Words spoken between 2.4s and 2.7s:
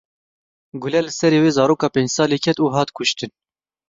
ket û